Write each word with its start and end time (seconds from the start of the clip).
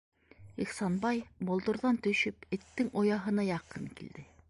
Ихсанбай, 0.63 1.21
болдорҙан 1.51 2.01
төшөп, 2.09 2.51
эттең 2.59 2.93
ояһына 3.05 3.51
яҡын 3.55 3.91
килде. 4.01 4.31